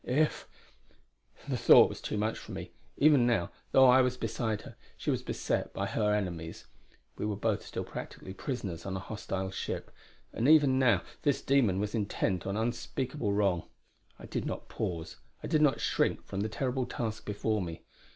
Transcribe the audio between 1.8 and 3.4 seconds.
was too much for me. Even